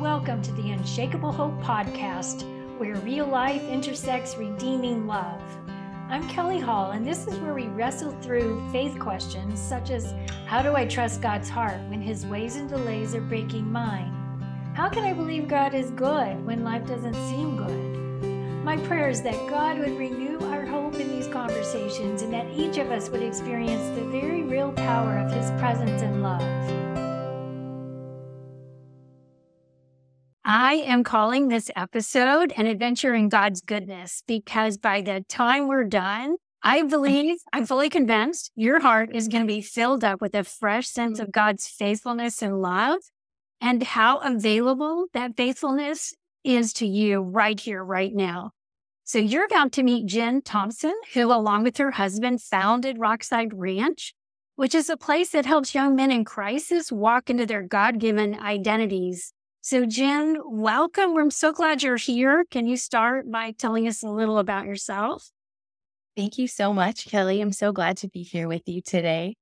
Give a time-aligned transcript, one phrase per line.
[0.00, 2.44] Welcome to the Unshakable Hope Podcast,
[2.78, 5.42] where real life intersects redeeming love.
[6.08, 10.14] I'm Kelly Hall, and this is where we wrestle through faith questions such as
[10.46, 14.12] How do I trust God's heart when his ways and delays are breaking mine?
[14.76, 18.64] How can I believe God is good when life doesn't seem good?
[18.64, 22.78] My prayer is that God would renew our hope in these conversations and that each
[22.78, 26.87] of us would experience the very real power of his presence and love.
[30.50, 35.84] I am calling this episode an adventure in God's goodness because by the time we're
[35.84, 40.34] done, I believe, I'm fully convinced your heart is going to be filled up with
[40.34, 43.00] a fresh sense of God's faithfulness and love
[43.60, 48.52] and how available that faithfulness is to you right here, right now.
[49.04, 54.14] So you're about to meet Jen Thompson, who, along with her husband, founded Rockside Ranch,
[54.56, 58.34] which is a place that helps young men in crisis walk into their God given
[58.34, 59.34] identities
[59.68, 61.12] so, Jen, welcome.
[61.12, 62.46] We're so glad you're here.
[62.50, 65.30] Can you start by telling us a little about yourself?
[66.16, 67.42] Thank you so much, Kelly.
[67.42, 69.36] I'm so glad to be here with you today.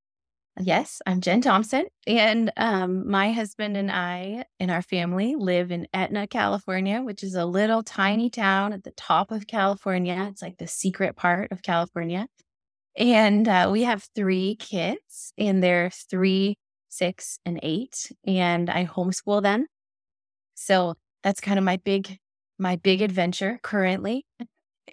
[0.59, 5.87] Yes, I'm Jen Thompson, and um, my husband and I and our family live in
[5.95, 10.27] Etna, California, which is a little tiny town at the top of California.
[10.29, 12.27] It's like the secret part of California.
[12.97, 18.11] And uh, we have three kids, and they're three, six, and eight.
[18.27, 19.67] And I homeschool them.
[20.57, 22.19] So that's kind of my big
[22.59, 24.27] my big adventure currently.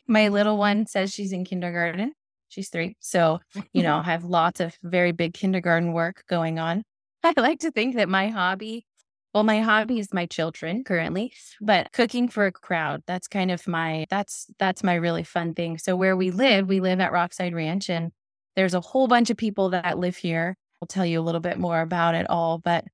[0.08, 2.14] My little one says she's in kindergarten.
[2.50, 2.96] She's 3.
[3.00, 3.40] So,
[3.72, 6.84] you know, I have lots of very big kindergarten work going on.
[7.24, 8.86] I like to think that my hobby
[9.34, 13.68] well, my hobby is my children currently, but cooking for a crowd, that's kind of
[13.68, 15.80] my that's that's my really fun thing.
[15.80, 18.12] So where we live, we live at Rockside Ranch and
[18.56, 20.56] there's a whole bunch of people that live here.
[20.82, 22.86] I'll tell you a little bit more about it all, but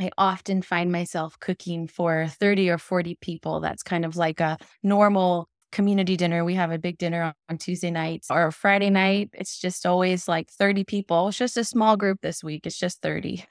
[0.00, 3.60] I often find myself cooking for 30 or 40 people.
[3.60, 6.44] That's kind of like a normal community dinner.
[6.44, 9.30] We have a big dinner on Tuesday nights or Friday night.
[9.34, 11.28] It's just always like 30 people.
[11.28, 12.66] It's just a small group this week.
[12.66, 13.44] It's just 30.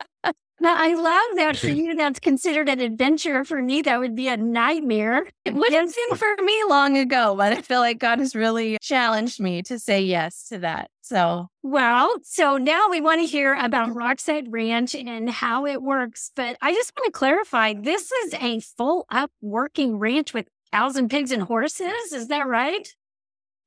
[0.64, 1.94] Now, I love that for you.
[1.94, 3.44] That's considered an adventure.
[3.44, 5.28] For me, that would be a nightmare.
[5.44, 8.78] It would have been for me long ago, but I feel like God has really
[8.82, 10.90] challenged me to say yes to that.
[11.02, 16.32] So, well, so now we want to hear about Rockside Ranch and how it works.
[16.34, 20.96] But I just want to clarify this is a full up working ranch with cows
[20.96, 22.14] and pigs and horses.
[22.14, 22.88] Is that right?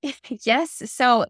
[0.31, 0.83] yes.
[0.91, 1.27] So,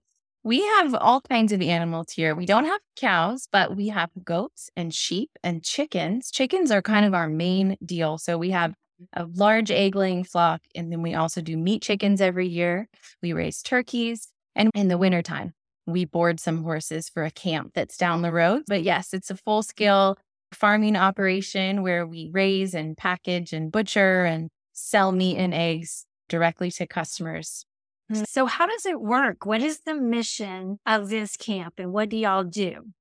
[0.46, 2.36] we have all kinds of animals here.
[2.36, 6.30] We don't have cows, but we have goats and sheep and chickens.
[6.30, 8.16] Chickens are kind of our main deal.
[8.16, 9.22] So we have mm-hmm.
[9.24, 12.88] a large egg laying flock, and then we also do meat chickens every year.
[13.24, 15.52] We raise turkeys, and in the wintertime,
[15.84, 18.62] we board some horses for a camp that's down the road.
[18.68, 20.16] But yes, it's a full scale
[20.54, 26.70] farming operation where we raise and package and butcher and sell meat and eggs directly
[26.70, 27.65] to customers
[28.12, 28.24] Mm-hmm.
[28.28, 29.46] so, how does it work?
[29.46, 32.92] What is the mission of this camp and what do y'all do?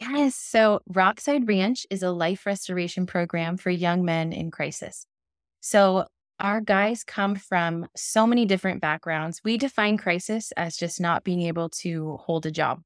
[0.00, 0.36] Yes.
[0.36, 5.04] So, Rockside Ranch is a life restoration program for young men in crisis.
[5.60, 6.06] So,
[6.40, 9.40] our guys come from so many different backgrounds.
[9.44, 12.80] We define crisis as just not being able to hold a job.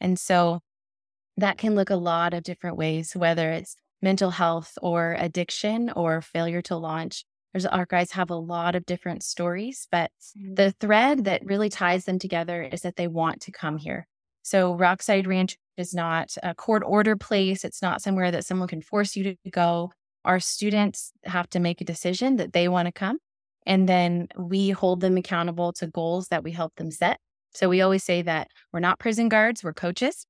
[0.00, 0.60] And so,
[1.36, 6.22] that can look a lot of different ways, whether it's mental health or addiction or
[6.22, 10.54] failure to launch there's our guys have a lot of different stories, but mm-hmm.
[10.54, 14.06] the thread that really ties them together is that they want to come here.
[14.42, 17.64] So Rockside Ranch is not a court order place.
[17.64, 19.90] It's not somewhere that someone can force you to go.
[20.24, 23.18] Our students have to make a decision that they want to come.
[23.66, 27.18] And then we hold them accountable to goals that we help them set.
[27.54, 30.26] So we always say that we're not prison guards, we're coaches.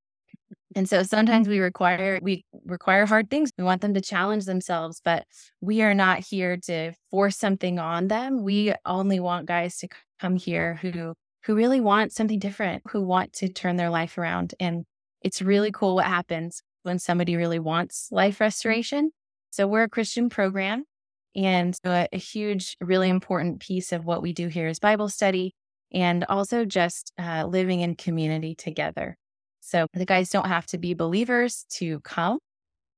[0.75, 3.51] And so sometimes we require we require hard things.
[3.57, 5.25] We want them to challenge themselves, but
[5.61, 8.43] we are not here to force something on them.
[8.43, 9.89] We only want guys to
[10.21, 11.15] come here who
[11.45, 14.55] who really want something different, who want to turn their life around.
[14.59, 14.85] And
[15.23, 19.11] it's really cool what happens when somebody really wants life restoration.
[19.51, 20.85] So we're a Christian program
[21.35, 25.55] and a, a huge really important piece of what we do here is Bible study
[25.93, 29.17] and also just uh, living in community together.
[29.67, 32.39] So the guys don't have to be believers to come,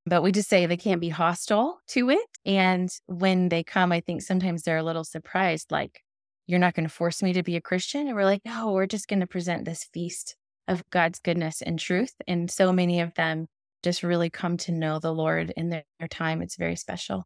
[0.05, 2.27] but we just say they can't be hostile to it.
[2.45, 6.03] And when they come, I think sometimes they're a little surprised, like,
[6.47, 8.07] you're not going to force me to be a Christian.
[8.07, 10.37] And we're like, no, we're just going to present this feast
[10.67, 12.13] of God's goodness and truth.
[12.27, 13.47] And so many of them
[13.83, 16.43] just really come to know the Lord in their, their time.
[16.43, 17.25] It's very special.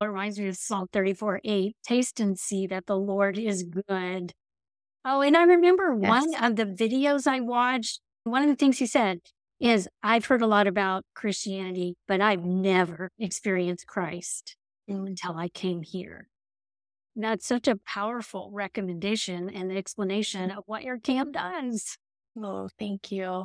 [0.00, 4.32] It reminds me of Psalm 34 8 taste and see that the Lord is good.
[5.04, 6.08] Oh, and I remember yes.
[6.08, 9.20] one of the videos I watched one of the things he said,
[9.60, 14.56] is I've heard a lot about Christianity, but I've never experienced Christ
[14.88, 16.28] until I came here.
[17.14, 21.96] That's such a powerful recommendation and explanation of what your camp does.
[22.36, 23.44] Oh, thank you.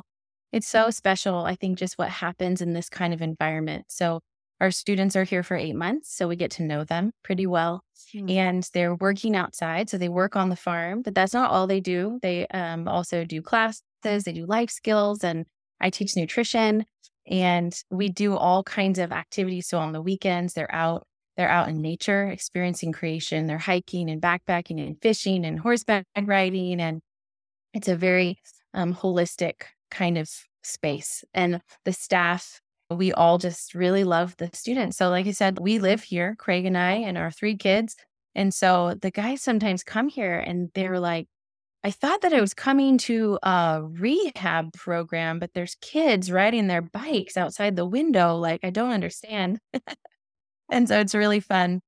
[0.52, 3.84] It's so special, I think, just what happens in this kind of environment.
[3.88, 4.20] So,
[4.60, 7.82] our students are here for eight months, so we get to know them pretty well.
[8.14, 8.30] Mm-hmm.
[8.30, 9.90] And they're working outside.
[9.90, 12.18] So, they work on the farm, but that's not all they do.
[12.22, 15.46] They um, also do classes, they do life skills, and
[15.80, 16.84] I teach nutrition.
[17.30, 19.68] And we do all kinds of activities.
[19.68, 21.06] So, on the weekends, they're out
[21.38, 23.46] they're out in nature experiencing creation.
[23.46, 26.80] They're hiking and backpacking and fishing and horseback riding.
[26.80, 27.00] And
[27.72, 28.40] it's a very
[28.74, 30.28] um, holistic kind of
[30.64, 31.24] space.
[31.32, 34.96] And the staff, we all just really love the students.
[34.96, 37.96] So, like I said, we live here, Craig and I, and our three kids.
[38.34, 41.28] And so the guys sometimes come here and they're like,
[41.84, 46.82] I thought that I was coming to a rehab program, but there's kids riding their
[46.82, 48.36] bikes outside the window.
[48.36, 49.60] Like, I don't understand.
[50.68, 51.80] And so it's really fun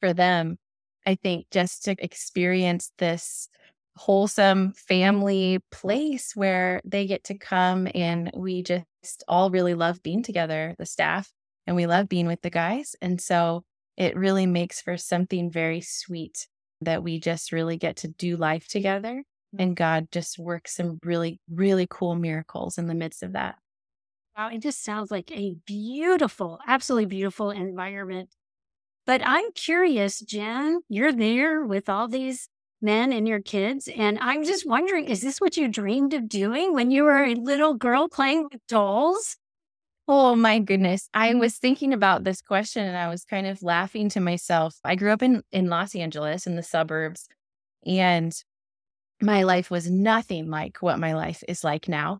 [0.00, 0.58] for them,
[1.06, 3.48] I think, just to experience this
[3.96, 10.22] wholesome family place where they get to come and we just all really love being
[10.22, 11.30] together, the staff,
[11.66, 12.96] and we love being with the guys.
[13.00, 13.64] And so
[13.96, 16.48] it really makes for something very sweet
[16.80, 19.22] that we just really get to do life together.
[19.54, 19.62] Mm-hmm.
[19.62, 23.56] And God just works some really, really cool miracles in the midst of that.
[24.36, 28.30] Wow, it just sounds like a beautiful, absolutely beautiful environment.
[29.06, 32.48] But I'm curious, Jen, you're there with all these
[32.84, 33.88] men and your kids.
[33.88, 37.34] And I'm just wondering, is this what you dreamed of doing when you were a
[37.34, 39.36] little girl playing with dolls?
[40.06, 41.08] Oh my goodness.
[41.14, 41.40] I mm-hmm.
[41.40, 44.76] was thinking about this question and I was kind of laughing to myself.
[44.84, 47.26] I grew up in, in Los Angeles in the suburbs,
[47.86, 48.32] and
[49.22, 52.18] my life was nothing like what my life is like now.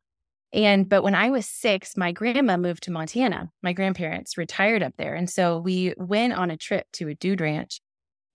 [0.54, 3.50] And but when I was six, my grandma moved to Montana.
[3.62, 5.14] My grandparents retired up there.
[5.14, 7.80] And so we went on a trip to a dude ranch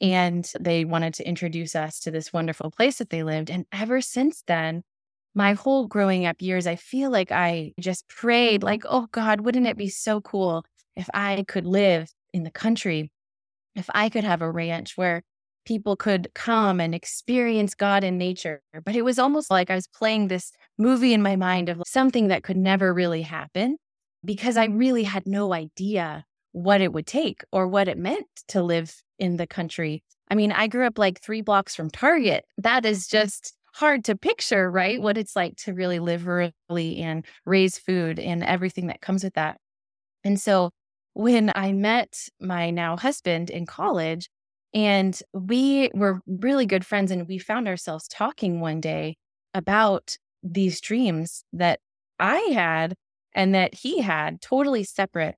[0.02, 3.50] and they wanted to introduce us to this wonderful place that they lived.
[3.50, 4.84] And ever since then,
[5.36, 9.68] my whole growing up years, I feel like I just prayed, like, oh God, wouldn't
[9.68, 10.66] it be so cool
[10.96, 13.12] if I could live in the country?
[13.76, 15.22] If I could have a ranch where
[15.66, 18.62] people could come and experience God in nature.
[18.84, 22.30] But it was almost like I was playing this movie in my mind of something
[22.30, 23.78] that could never really happen
[24.26, 28.62] because I really had no idea what it would take or what it meant to
[28.62, 30.04] live in the country.
[30.32, 32.46] I mean, I grew up like three blocks from Target.
[32.58, 35.02] That is just hard to picture, right?
[35.02, 39.36] What it's like to really live rurally and raise food and everything that comes with
[39.36, 39.58] that.
[40.24, 40.72] And so
[41.14, 44.30] when I met my now husband in college,
[44.74, 49.18] and we were really good friends, and we found ourselves talking one day
[49.54, 51.80] about these dreams that
[52.20, 52.96] I had
[53.34, 55.36] and that he had, totally separate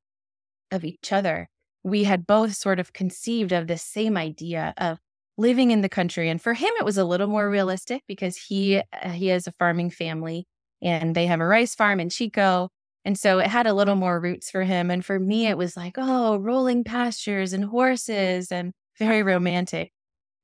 [0.71, 1.50] of each other.
[1.83, 5.00] We had both sort of conceived of this same idea of
[5.38, 6.29] living in the country.
[6.29, 9.51] And for him, it was a little more realistic because he uh, he has a
[9.53, 10.45] farming family
[10.81, 12.69] and they have a rice farm in Chico.
[13.03, 14.91] And so it had a little more roots for him.
[14.91, 19.91] And for me, it was like, oh, rolling pastures and horses and very romantic.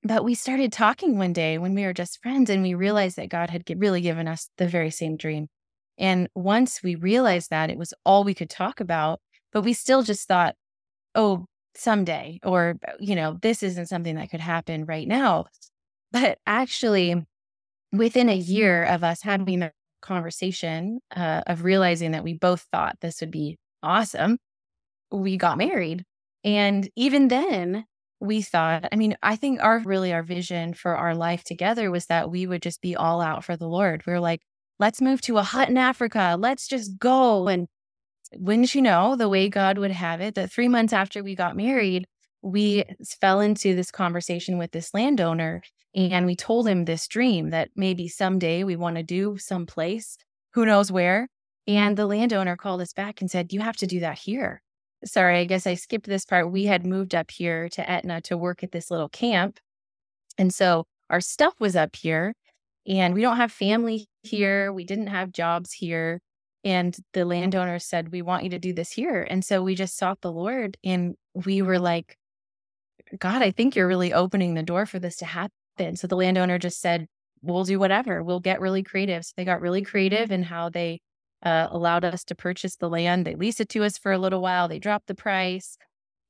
[0.03, 3.29] But we started talking one day when we were just friends and we realized that
[3.29, 5.47] God had really given us the very same dream.
[5.97, 9.19] And once we realized that, it was all we could talk about,
[9.57, 10.53] but we still just thought,
[11.15, 15.45] oh, someday, or, you know, this isn't something that could happen right now.
[16.11, 17.25] But actually,
[17.91, 22.97] within a year of us having the conversation, uh, of realizing that we both thought
[23.01, 24.37] this would be awesome,
[25.11, 26.03] we got married.
[26.43, 27.83] And even then,
[28.19, 32.05] we thought, I mean, I think our really our vision for our life together was
[32.05, 34.05] that we would just be all out for the Lord.
[34.05, 34.41] We were like,
[34.77, 36.35] let's move to a hut in Africa.
[36.37, 37.47] Let's just go.
[37.47, 37.67] And
[38.33, 41.55] wouldn't you know, the way God would have it, that three months after we got
[41.55, 42.07] married,
[42.41, 42.83] we
[43.19, 45.61] fell into this conversation with this landowner
[45.95, 50.17] and we told him this dream that maybe someday we want to do someplace,
[50.53, 51.27] who knows where.
[51.65, 54.61] And the landowner called us back and said, You have to do that here
[55.05, 56.51] sorry, I guess I skipped this part.
[56.51, 59.59] We had moved up here to Etna to work at this little camp.
[60.37, 62.33] And so our stuff was up here,
[62.87, 64.71] and we don't have family here.
[64.71, 66.19] We didn't have jobs here.
[66.63, 69.25] And the landowner said, We want you to do this here.
[69.29, 72.17] And so we just sought the Lord, and we were like,
[73.19, 75.95] God, I think you're really opening the door for this to happen.
[75.95, 77.07] So the landowner just said,
[77.41, 78.23] We'll do whatever.
[78.23, 79.23] We'll get really creative.
[79.25, 81.01] So they got really creative in how they
[81.43, 83.25] uh, allowed us to purchase the land.
[83.25, 84.67] They leased it to us for a little while.
[84.67, 85.77] They dropped the price.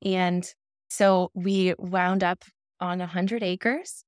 [0.04, 0.46] And
[0.88, 2.44] so we wound up
[2.80, 4.04] on 100 acres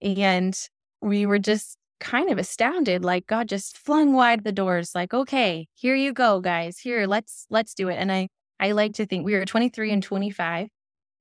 [0.00, 0.56] and
[1.00, 5.66] we were just kind of astounded, like God just flung wide the doors, like, okay,
[5.74, 6.78] here you go, guys.
[6.78, 7.96] Here, let's let's do it.
[7.96, 8.28] And I
[8.60, 10.68] I like to think we were 23 and 25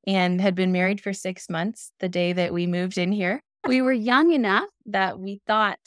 [0.06, 3.42] and had been married for six months the day that we moved in here.
[3.66, 5.80] We were young enough that we thought,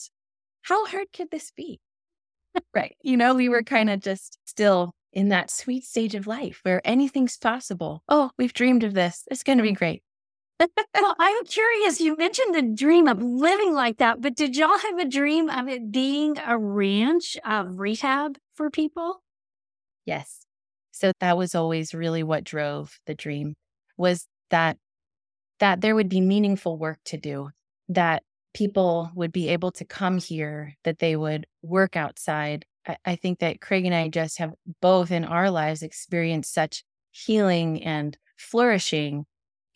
[0.62, 1.78] how hard could this be?
[2.74, 2.96] right.
[3.02, 6.80] You know, we were kind of just still in that sweet stage of life where
[6.84, 8.02] anything's possible.
[8.08, 9.24] Oh, we've dreamed of this.
[9.30, 10.02] It's going to be great.
[10.58, 12.00] Well, I'm curious.
[12.00, 15.68] You mentioned the dream of living like that, but did y'all have a dream of
[15.68, 19.22] it being a ranch of rehab for people?
[20.04, 20.46] Yes.
[20.92, 23.54] So that was always really what drove the dream
[23.98, 24.78] was that
[25.58, 27.50] that there would be meaningful work to do,
[27.88, 28.22] that
[28.54, 32.64] people would be able to come here, that they would work outside.
[32.86, 36.84] I, I think that Craig and I just have both in our lives experienced such
[37.10, 39.26] healing and flourishing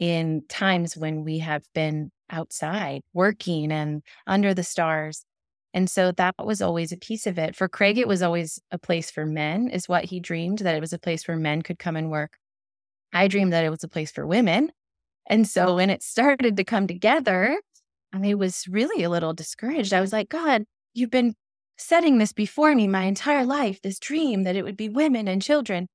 [0.00, 5.24] in times when we have been outside working and under the stars.
[5.72, 7.54] And so that was always a piece of it.
[7.54, 10.80] For Craig, it was always a place for men, is what he dreamed, that it
[10.80, 12.38] was a place where men could come and work.
[13.12, 14.72] I dreamed that it was a place for women.
[15.28, 17.60] And so when it started to come together,
[18.12, 19.92] I was really a little discouraged.
[19.92, 20.64] I was like, God,
[20.94, 21.34] you've been
[21.76, 25.40] setting this before me my entire life, this dream that it would be women and
[25.40, 25.86] children.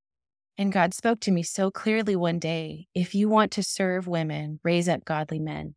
[0.58, 4.58] And God spoke to me so clearly one day if you want to serve women,
[4.64, 5.74] raise up godly men.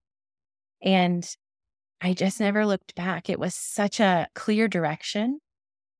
[0.82, 1.28] And
[2.02, 3.30] I just never looked back.
[3.30, 5.40] It was such a clear direction.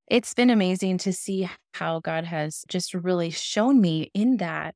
[0.08, 4.76] It's been amazing to see how God has just really shown me in that,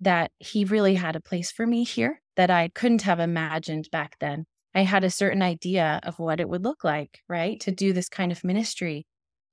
[0.00, 4.16] that He really had a place for me here that I couldn't have imagined back
[4.18, 4.46] then.
[4.74, 7.60] I had a certain idea of what it would look like, right?
[7.60, 9.06] To do this kind of ministry.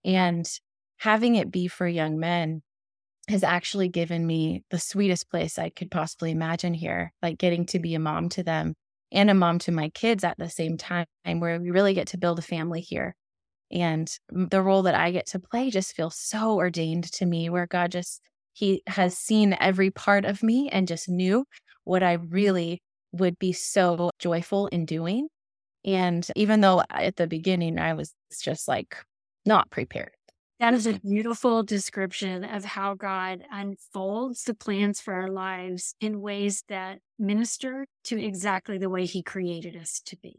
[0.05, 0.49] And
[0.99, 2.61] having it be for young men
[3.29, 7.79] has actually given me the sweetest place I could possibly imagine here, like getting to
[7.79, 8.73] be a mom to them
[9.11, 12.17] and a mom to my kids at the same time, where we really get to
[12.17, 13.15] build a family here.
[13.71, 17.67] And the role that I get to play just feels so ordained to me, where
[17.67, 18.21] God just,
[18.53, 21.45] He has seen every part of me and just knew
[21.83, 22.81] what I really
[23.11, 25.27] would be so joyful in doing.
[25.85, 28.97] And even though at the beginning I was just like
[29.45, 30.11] not prepared,
[30.59, 36.19] that is a beautiful description of how God unfolds the plans for our lives in
[36.21, 40.35] ways that minister to exactly the way He created us to be.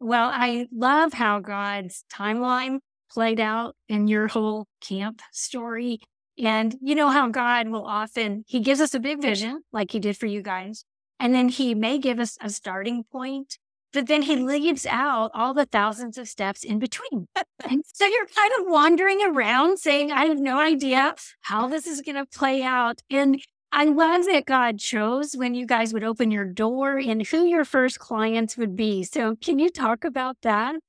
[0.00, 2.78] Well, I love how God's timeline
[3.10, 6.00] played out in your whole camp story.
[6.38, 9.98] And you know how God will often, He gives us a big vision, like He
[9.98, 10.84] did for you guys.
[11.18, 13.58] And then He may give us a starting point
[13.92, 17.26] but then he leaves out all the thousands of steps in between.
[17.64, 22.02] and so you're kind of wandering around saying, I have no idea how this is
[22.02, 23.00] going to play out.
[23.10, 23.40] And
[23.72, 27.64] I love that God chose when you guys would open your door and who your
[27.64, 29.04] first clients would be.
[29.04, 30.80] So, can you talk about that?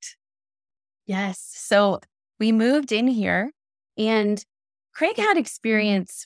[1.06, 1.40] Yes.
[1.54, 2.00] So,
[2.40, 3.52] we moved in here
[3.98, 4.44] and
[4.94, 6.26] Craig had experience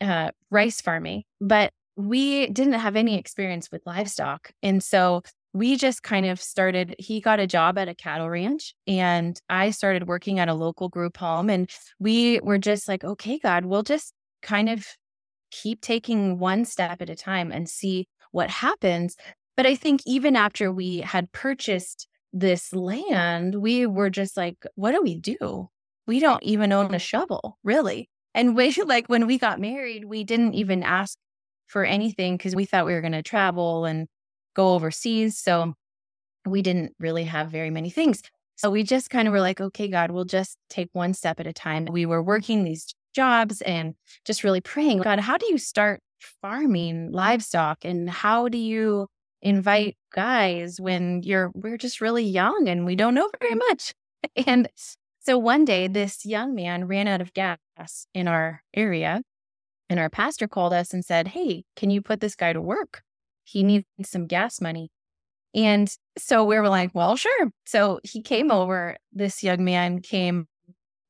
[0.00, 4.50] uh, rice farming, but we didn't have any experience with livestock.
[4.62, 5.22] And so
[5.54, 9.70] we just kind of started he got a job at a cattle ranch and i
[9.70, 13.84] started working at a local group home and we were just like okay god we'll
[13.84, 14.84] just kind of
[15.54, 19.16] keep taking one step at a time and see what happens.
[19.56, 24.92] But i think even after we had purchased this land we were just like what
[24.92, 25.68] do we do?
[26.06, 28.10] We don't even own a shovel really.
[28.34, 31.16] And we like when we got married we didn't even ask
[31.66, 34.08] for anything because we thought we were going to travel and
[34.54, 35.38] go overseas.
[35.38, 35.74] So
[36.46, 38.22] we didn't really have very many things.
[38.56, 41.46] So we just kind of were like, okay, God, we'll just take one step at
[41.46, 41.86] a time.
[41.90, 43.94] We were working these jobs and
[44.24, 46.00] just really praying, God, how do you start
[46.40, 49.08] farming livestock and how do you
[49.42, 53.58] invite guys when you're we're just really young and we don't know very mm.
[53.68, 53.92] much.
[54.46, 54.70] And
[55.20, 57.58] so one day this young man ran out of gas
[58.14, 59.20] in our area
[59.90, 63.02] and our pastor called us and said, "Hey, can you put this guy to work?"
[63.44, 64.90] He needs some gas money.
[65.54, 67.50] And so we were like, well, sure.
[67.64, 68.96] So he came over.
[69.12, 70.48] This young man came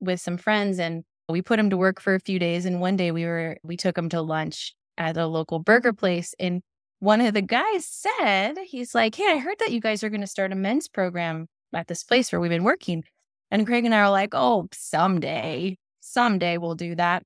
[0.00, 2.66] with some friends and we put him to work for a few days.
[2.66, 6.34] And one day we were, we took him to lunch at a local burger place.
[6.38, 6.62] And
[6.98, 10.20] one of the guys said, he's like, Hey, I heard that you guys are going
[10.20, 13.04] to start a men's program at this place where we've been working.
[13.50, 17.22] And Craig and I are like, Oh, someday, someday we'll do that.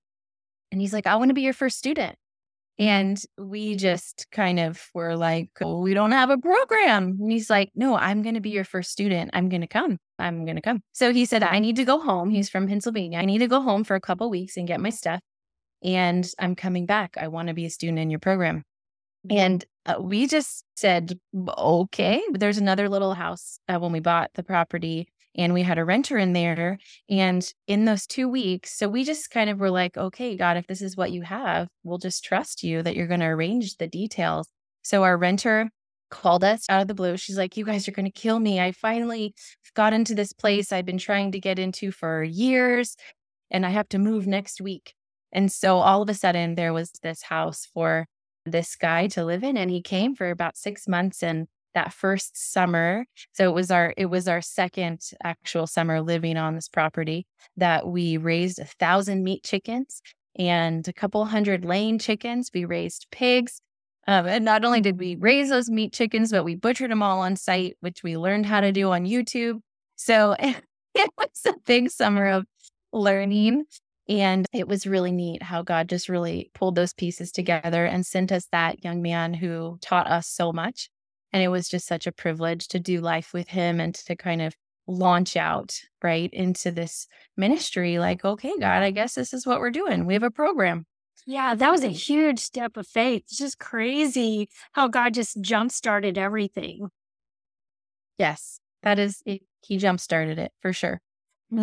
[0.71, 2.17] And he's like, I want to be your first student.
[2.79, 7.17] And we just kind of were like, oh, we don't have a program.
[7.21, 9.31] And he's like, no, I'm going to be your first student.
[9.33, 9.99] I'm going to come.
[10.19, 10.81] I'm going to come.
[10.93, 12.31] So he said, I need to go home.
[12.31, 13.19] He's from Pennsylvania.
[13.19, 15.21] I need to go home for a couple weeks and get my stuff.
[15.83, 17.17] And I'm coming back.
[17.21, 18.63] I want to be a student in your program.
[19.29, 22.23] And uh, we just said, okay.
[22.31, 25.09] There's another little house uh, when we bought the property
[25.39, 26.79] and we had a renter in there.
[27.09, 30.67] And in those two weeks, so we just kind of were like, okay, God, if
[30.67, 33.87] this is what you have, we'll just trust you that you're going to arrange the
[33.87, 34.49] details.
[34.83, 35.71] So our renter
[36.11, 37.17] called us out of the blue.
[37.17, 38.61] She's like, You guys are going to kill me.
[38.61, 39.35] I finally
[39.75, 42.97] got into this place I've been trying to get into for years,
[43.51, 44.95] and I have to move next week.
[45.31, 48.07] And so all of a sudden, there was this house for
[48.47, 51.23] this guy to live in, and he came for about six months.
[51.23, 56.37] And that first summer, so it was our it was our second actual summer living
[56.37, 60.03] on this property that we raised a thousand meat chickens
[60.39, 62.51] and a couple hundred laying chickens.
[62.55, 63.61] We raised pigs.
[64.07, 67.21] Um, and not only did we raise those meat chickens, but we butchered them all
[67.21, 69.61] on site, which we learned how to do on YouTube.
[69.97, 72.47] So it was a big summer of
[72.93, 73.65] learning.
[74.09, 78.33] And it was really neat how God just really pulled those pieces together and sent
[78.33, 80.89] us that young man who taught us so much.
[81.33, 84.41] And it was just such a privilege to do life with him and to kind
[84.41, 84.55] of
[84.87, 87.07] launch out right into this
[87.37, 87.99] ministry.
[87.99, 90.07] Like, okay, God, I guess this is what we're doing.
[90.07, 90.87] We have a program.
[91.27, 93.25] Yeah, that was a huge step of faith.
[93.27, 96.89] It's just crazy how God just jump started everything.
[98.17, 101.03] Yes, that is, it, he jump started it for sure.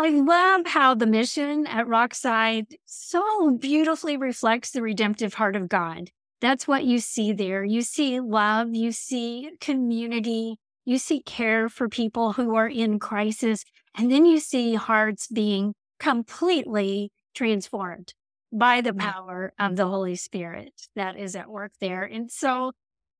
[0.00, 6.10] I love how the mission at Rockside so beautifully reflects the redemptive heart of God.
[6.40, 7.64] That's what you see there.
[7.64, 13.64] You see love, you see community, you see care for people who are in crisis,
[13.96, 18.14] and then you see hearts being completely transformed
[18.52, 18.98] by the mm.
[18.98, 22.04] power of the Holy Spirit that is at work there.
[22.04, 22.72] And so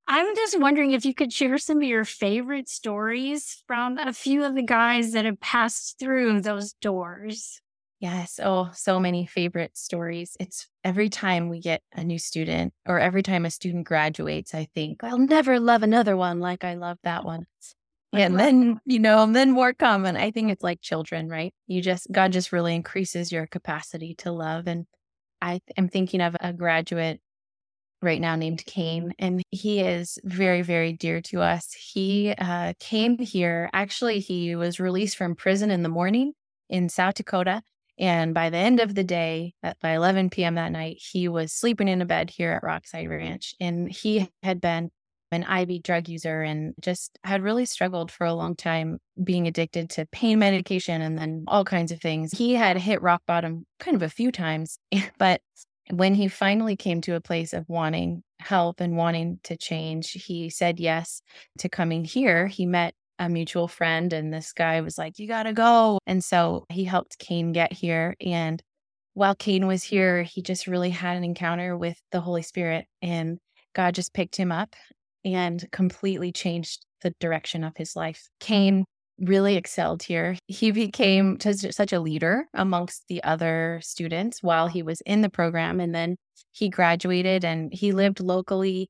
[0.07, 4.45] I'm just wondering if you could share some of your favorite stories from a few
[4.45, 7.61] of the guys that have passed through those doors.
[8.01, 8.39] Yes.
[8.43, 10.37] Oh, so many favorite stories.
[10.39, 14.69] It's every time we get a new student or every time a student graduates, I
[14.73, 17.47] think, I'll never love another one like I love that one.
[18.13, 20.07] And then, you know, and then more come.
[20.07, 21.53] And I think it's like children, right?
[21.67, 24.67] You just, God just really increases your capacity to love.
[24.67, 24.87] And
[25.43, 27.21] I am thinking of a graduate
[28.01, 31.73] right now named Cain, and he is very, very dear to us.
[31.73, 33.69] He uh, came here.
[33.73, 36.33] Actually, he was released from prison in the morning
[36.69, 37.63] in South Dakota.
[37.99, 40.55] And by the end of the day, at, by 11 p.m.
[40.55, 43.55] that night, he was sleeping in a bed here at Rockside Ranch.
[43.61, 44.91] And he had been
[45.31, 49.91] an IV drug user and just had really struggled for a long time being addicted
[49.91, 52.33] to pain medication and then all kinds of things.
[52.33, 54.79] He had hit rock bottom kind of a few times,
[55.19, 55.41] but
[55.91, 60.51] when he finally came to a place of wanting help and wanting to change, he
[60.51, 61.23] said yes
[61.59, 62.47] to coming here.
[62.47, 65.99] He met a mutual friend, and this guy was like, You got to go.
[66.07, 68.15] And so he helped Cain get here.
[68.21, 68.63] And
[69.15, 73.39] while Cain was here, he just really had an encounter with the Holy Spirit, and
[73.75, 74.75] God just picked him up
[75.25, 78.29] and completely changed the direction of his life.
[78.41, 78.85] Cain
[79.21, 80.37] really excelled here.
[80.47, 85.81] He became such a leader amongst the other students while he was in the program.
[85.81, 86.17] And then
[86.53, 88.89] he graduated and he lived locally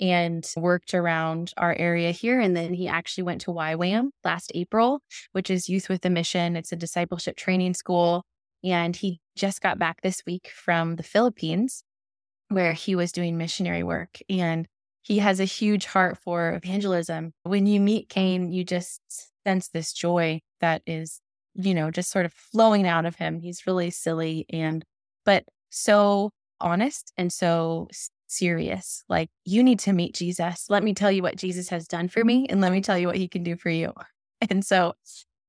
[0.00, 2.40] and worked around our area here.
[2.40, 5.00] And then he actually went to YWAM last April,
[5.32, 6.56] which is Youth with a Mission.
[6.56, 8.24] It's a discipleship training school.
[8.62, 11.84] And he just got back this week from the Philippines
[12.48, 14.18] where he was doing missionary work.
[14.28, 14.66] And
[15.02, 17.32] he has a huge heart for evangelism.
[17.42, 19.00] When you meet Cain, you just
[19.46, 21.20] sense this joy that is,
[21.54, 23.40] you know, just sort of flowing out of him.
[23.40, 24.82] He's really silly and,
[25.26, 26.30] but so
[26.60, 27.88] honest and so
[28.36, 29.04] serious.
[29.08, 30.66] Like, you need to meet Jesus.
[30.68, 33.06] Let me tell you what Jesus has done for me, and let me tell you
[33.06, 33.92] what he can do for you.
[34.50, 34.92] And so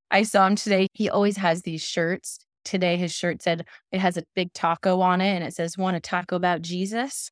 [0.10, 0.88] I saw him today.
[0.94, 2.40] He always has these shirts.
[2.64, 5.96] Today, his shirt said it has a big taco on it and it says, Want
[5.96, 7.30] to talk about Jesus?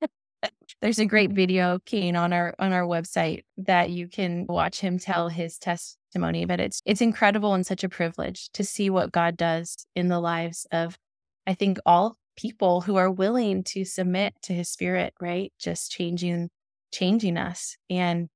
[0.82, 4.98] There's a great video, Cain, on our on our website that you can watch him
[4.98, 6.44] tell his testimony.
[6.44, 10.20] But it's it's incredible and such a privilege to see what God does in the
[10.20, 10.98] lives of,
[11.46, 15.14] I think, all people who are willing to submit to His Spirit.
[15.20, 16.50] Right, just changing
[16.92, 18.28] changing us and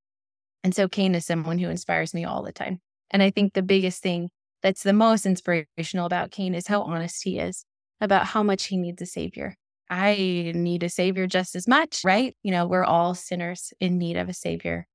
[0.62, 2.80] and so Cain is someone who inspires me all the time.
[3.10, 4.28] And I think the biggest thing
[4.62, 7.64] that's the most inspirational about Cain is how honest he is
[8.00, 9.54] about how much he needs a savior
[9.90, 12.36] I need a savior just as much, right?
[12.44, 14.86] You know, we're all sinners in need of a savior.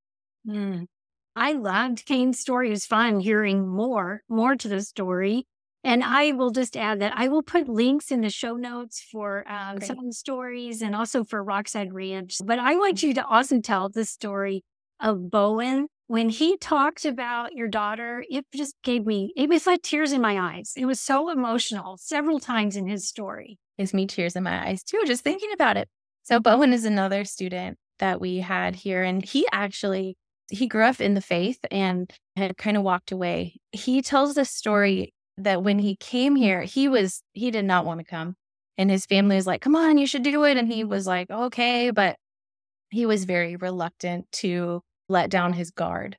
[0.48, 0.86] Mm.
[1.36, 2.70] I loved Cain's story.
[2.70, 5.46] It was fun hearing more, more to the story.
[5.86, 9.50] And I will just add that I will put links in the show notes for
[9.50, 12.38] um, some of the stories and also for Rockside Ranch.
[12.44, 14.64] But I want you to also tell the story
[15.00, 15.88] of Bowen.
[16.08, 20.22] When he talked about your daughter, it just gave me, it was like tears in
[20.22, 20.74] my eyes.
[20.76, 24.84] It was so emotional several times in his story gives me tears in my eyes
[24.84, 25.90] too, just thinking about it.
[26.24, 30.18] So Bowen is another student that we had here, and he actually
[30.52, 33.56] he grew up in the faith and had kind of walked away.
[33.72, 38.00] He tells this story that when he came here, he was, he did not want
[38.00, 38.36] to come.
[38.78, 40.58] And his family was like, come on, you should do it.
[40.58, 41.92] And he was like, okay.
[41.92, 42.18] But
[42.90, 46.18] he was very reluctant to let down his guard.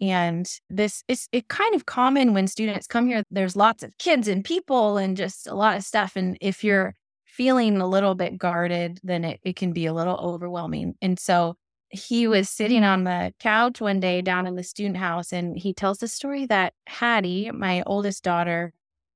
[0.00, 3.22] And this is it kind of common when students come here.
[3.30, 6.16] There's lots of kids and people and just a lot of stuff.
[6.16, 10.16] And if you're feeling a little bit guarded, then it, it can be a little
[10.16, 10.94] overwhelming.
[11.00, 11.56] And so
[11.90, 15.72] he was sitting on the couch one day down in the student house and he
[15.72, 18.72] tells the story that Hattie, my oldest daughter,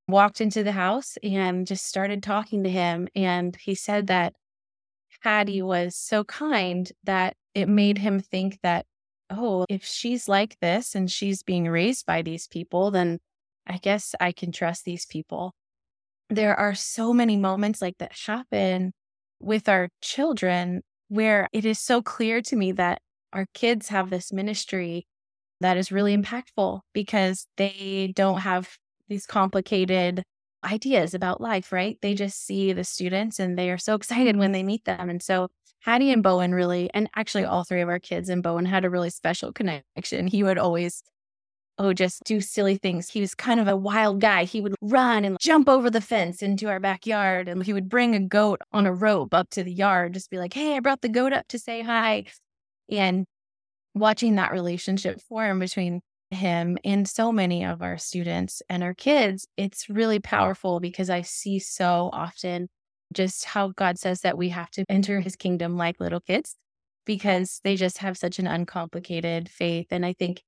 [0.08, 3.08] walked into the house and just started talking to him.
[3.14, 4.34] And he said that
[5.20, 8.86] Hattie was so kind that it made him think that,
[9.30, 13.18] oh, if she's like this and she's being raised by these people, then
[13.66, 15.54] I guess I can trust these people.
[16.28, 18.92] There are so many moments like that happen
[19.40, 24.32] with our children where it is so clear to me that our kids have this
[24.32, 25.06] ministry
[25.60, 30.22] that is really impactful because they don't have these complicated
[30.64, 31.98] ideas about life, right?
[32.00, 35.10] They just see the students and they are so excited when they meet them.
[35.10, 35.48] And so
[35.80, 38.90] Hattie and Bowen really, and actually all three of our kids and Bowen had a
[38.90, 40.28] really special connection.
[40.28, 41.02] He would always,
[41.80, 43.08] oh, just do silly things.
[43.08, 44.44] He was kind of a wild guy.
[44.44, 48.14] He would run and jump over the fence into our backyard and he would bring
[48.14, 51.00] a goat on a rope up to the yard, just be like, hey, I brought
[51.00, 52.24] the goat up to say hi.
[52.90, 53.24] And
[53.94, 59.46] watching that relationship form between him and so many of our students and our kids,
[59.56, 62.68] it's really powerful because I see so often
[63.14, 66.56] just how God says that we have to enter his kingdom like little kids
[67.06, 69.86] because they just have such an uncomplicated faith.
[69.90, 70.42] And I think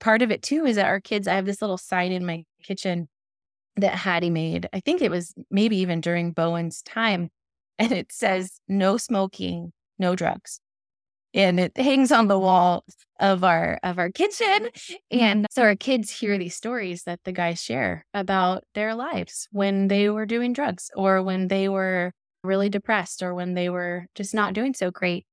[0.00, 2.44] part of it too is that our kids, I have this little sign in my
[2.62, 3.08] kitchen
[3.76, 4.68] that Hattie made.
[4.72, 7.30] I think it was maybe even during Bowen's time.
[7.78, 10.60] And it says, no smoking, no drugs
[11.36, 12.84] and it hangs on the wall
[13.20, 14.68] of our of our kitchen
[15.10, 19.88] and so our kids hear these stories that the guys share about their lives when
[19.88, 24.34] they were doing drugs or when they were really depressed or when they were just
[24.34, 25.26] not doing so great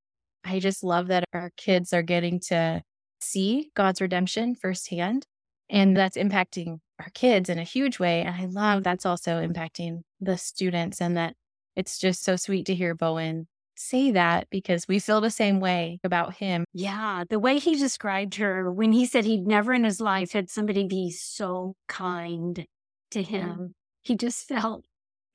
[0.43, 2.81] i just love that our kids are getting to
[3.23, 5.25] see god's redemption firsthand
[5.69, 10.01] and that's impacting our kids in a huge way and i love that's also impacting
[10.21, 11.35] the students and that
[11.75, 15.99] it's just so sweet to hear bowen say that because we feel the same way
[16.03, 16.65] about him.
[16.73, 17.23] Yeah.
[17.29, 20.87] The way he described her when he said he'd never in his life had somebody
[20.87, 22.65] be so kind
[23.11, 24.85] to him, he just felt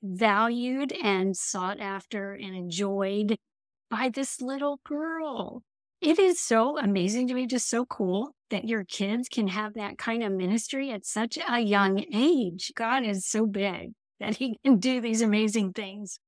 [0.01, 3.35] valued and sought after and enjoyed
[3.89, 5.63] by this little girl.
[6.01, 9.97] It is so amazing to me, just so cool that your kids can have that
[9.97, 12.71] kind of ministry at such a young age.
[12.75, 16.19] God is so big that he can do these amazing things.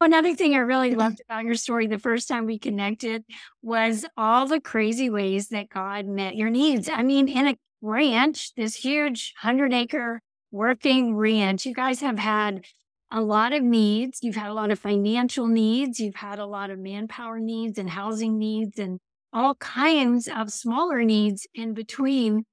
[0.00, 0.98] Another thing I really mm-hmm.
[0.98, 3.22] loved about your story the first time we connected
[3.62, 6.88] was all the crazy ways that God met your needs.
[6.88, 12.64] I mean, in a ranch, this huge 100 acre working ranch, you guys have had
[13.12, 14.20] a lot of needs.
[14.22, 16.00] You've had a lot of financial needs.
[16.00, 18.98] You've had a lot of manpower needs and housing needs and
[19.32, 22.44] all kinds of smaller needs in between.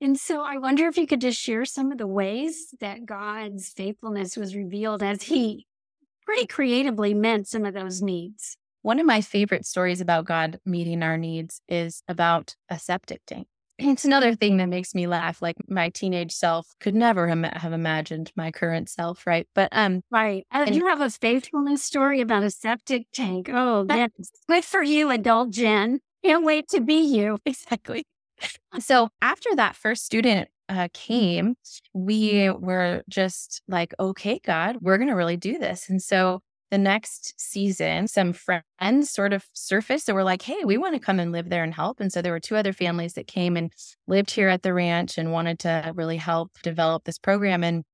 [0.00, 3.68] And so I wonder if you could just share some of the ways that God's
[3.68, 5.66] faithfulness was revealed as he
[6.24, 8.56] pretty creatively met some of those needs.
[8.82, 13.46] One of my favorite stories about God meeting our needs is about a septic tank.
[13.78, 15.40] It's another thing that makes me laugh.
[15.40, 19.46] Like my teenage self could never have imagined my current self, right?
[19.54, 20.44] But um, right.
[20.52, 23.48] Uh, and you have a faithfulness story about a septic tank.
[23.52, 26.00] Oh, that's good for you, adult Jen.
[26.24, 27.38] Can't wait to be you.
[27.46, 28.04] Exactly.
[28.80, 31.54] So after that first student uh, came,
[31.92, 35.88] we were just like, okay, God, we're going to really do this.
[35.88, 40.76] And so the next season, some friends sort of surfaced that were like, hey, we
[40.76, 42.00] want to come and live there and help.
[42.00, 43.72] And so there were two other families that came and
[44.06, 47.64] lived here at the ranch and wanted to really help develop this program.
[47.64, 47.84] And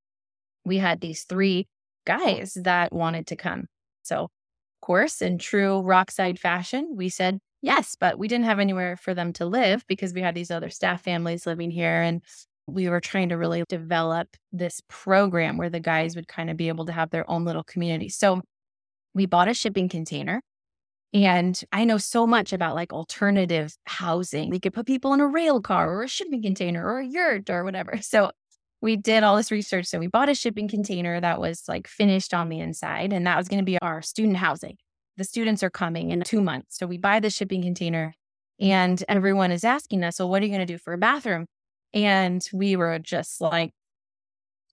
[0.65, 1.67] we had these three
[2.05, 3.65] guys that wanted to come.
[4.03, 8.97] So, of course, in true Rockside fashion, we said yes, but we didn't have anywhere
[8.97, 12.01] for them to live because we had these other staff families living here.
[12.01, 12.21] And
[12.67, 16.67] we were trying to really develop this program where the guys would kind of be
[16.67, 18.09] able to have their own little community.
[18.09, 18.41] So
[19.15, 20.41] we bought a shipping container.
[21.13, 24.49] And I know so much about like alternative housing.
[24.49, 27.49] We could put people in a rail car or a shipping container or a yurt
[27.49, 27.97] or whatever.
[28.01, 28.31] So
[28.81, 29.87] we did all this research.
[29.87, 33.37] So we bought a shipping container that was like finished on the inside, and that
[33.37, 34.75] was going to be our student housing.
[35.17, 36.77] The students are coming in two months.
[36.77, 38.13] So we buy the shipping container,
[38.59, 41.47] and everyone is asking us, Well, what are you going to do for a bathroom?
[41.93, 43.71] And we were just like,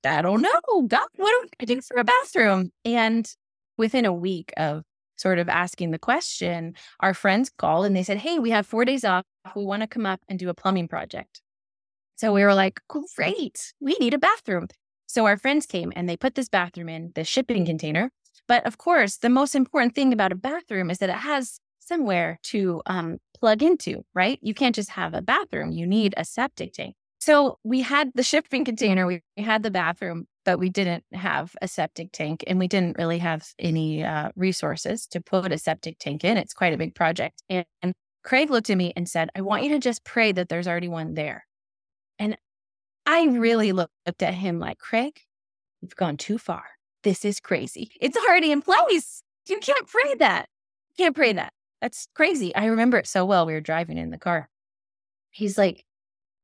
[0.04, 2.70] I don't know, God, what do I do for a bathroom?
[2.84, 3.32] And
[3.76, 4.82] within a week of
[5.16, 8.84] sort of asking the question, our friends called and they said, Hey, we have four
[8.84, 9.24] days off.
[9.54, 11.40] We want to come up and do a plumbing project.
[12.16, 12.80] So we were like,
[13.16, 14.68] Great, we need a bathroom.
[15.06, 18.10] So our friends came and they put this bathroom in the shipping container.
[18.48, 22.38] But of course, the most important thing about a bathroom is that it has somewhere
[22.44, 24.38] to um, plug into, right?
[24.40, 26.94] You can't just have a bathroom, you need a septic tank.
[27.20, 31.68] So we had the shipping container, we had the bathroom, but we didn't have a
[31.68, 36.24] septic tank and we didn't really have any uh, resources to put a septic tank
[36.24, 36.36] in.
[36.36, 37.42] It's quite a big project.
[37.48, 40.48] And, and Craig looked at me and said, I want you to just pray that
[40.48, 41.44] there's already one there.
[42.18, 42.36] And
[43.06, 45.20] I really looked at him like, Craig,
[45.80, 46.64] you've gone too far.
[47.02, 47.90] This is crazy.
[48.00, 49.22] It's already in place.
[49.48, 50.46] You can't pray that.
[50.96, 51.52] You can't pray that.
[51.80, 52.54] That's crazy.
[52.54, 53.44] I remember it so well.
[53.44, 54.48] We were driving in the car.
[55.30, 55.84] He's like,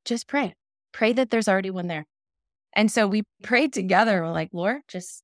[0.03, 0.53] just pray.
[0.91, 2.07] Pray that there's already one there.
[2.73, 4.21] And so we prayed together.
[4.21, 5.23] We're like, Lord, just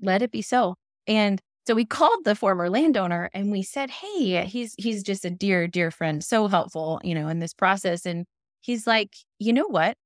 [0.00, 0.76] let it be so.
[1.06, 5.30] And so we called the former landowner and we said, Hey, he's he's just a
[5.30, 8.06] dear, dear friend, so helpful, you know, in this process.
[8.06, 8.26] And
[8.60, 9.96] he's like, you know what?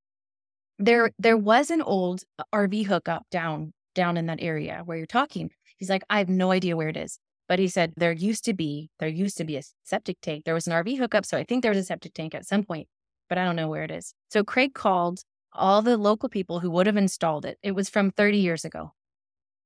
[0.79, 2.23] There there was an old
[2.53, 5.51] RV hookup down down in that area where you're talking.
[5.79, 7.19] He's like, I have no idea where it is.
[7.49, 10.45] But he said there used to be there used to be a septic tank.
[10.45, 12.65] There was an RV hookup, so I think there was a septic tank at some
[12.65, 12.89] point,
[13.29, 14.15] but I don't know where it is.
[14.31, 15.21] So Craig called
[15.55, 17.59] all the local people who would have installed it.
[17.63, 18.93] It was from 30 years ago,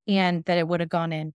[0.07, 1.33] and that it would have gone in.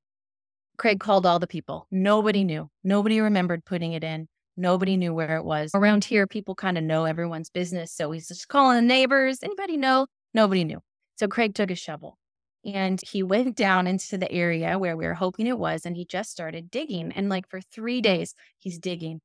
[0.76, 1.86] Craig called all the people.
[1.90, 2.68] Nobody knew.
[2.82, 4.28] Nobody remembered putting it in.
[4.56, 5.70] Nobody knew where it was.
[5.74, 7.92] Around here, people kind of know everyone's business.
[7.92, 9.38] So he's just calling the neighbors.
[9.42, 10.06] Anybody know?
[10.32, 10.80] Nobody knew.
[11.16, 12.18] So Craig took a shovel
[12.64, 16.04] and he went down into the area where we were hoping it was, and he
[16.04, 17.12] just started digging.
[17.12, 19.20] And like for three days, he's digging.